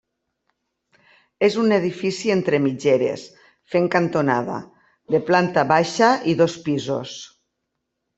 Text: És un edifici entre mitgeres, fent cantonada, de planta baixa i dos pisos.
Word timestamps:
És 1.47 1.57
un 1.63 1.73
edifici 1.75 2.31
entre 2.35 2.59
mitgeres, 2.63 3.25
fent 3.73 3.85
cantonada, 3.97 4.55
de 5.17 5.19
planta 5.29 5.67
baixa 5.73 6.09
i 6.33 6.35
dos 6.41 6.57
pisos. 6.69 7.13